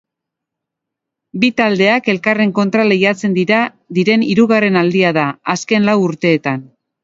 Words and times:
Bi 1.43 1.51
taldeak 1.61 2.09
elkarren 2.15 2.55
kontra 2.61 2.87
lehiatzen 2.93 3.37
diren 4.01 4.27
hirugarren 4.31 4.83
aldia 4.85 5.15
da, 5.23 5.31
azken 5.59 5.91
lau 5.91 6.01
urteetan. 6.11 6.69